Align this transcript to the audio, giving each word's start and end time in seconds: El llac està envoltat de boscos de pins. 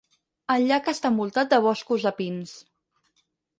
El 0.53 0.63
llac 0.71 0.89
està 0.91 1.11
envoltat 1.15 1.53
de 1.53 1.61
boscos 1.67 2.09
de 2.09 2.15
pins. 2.23 2.57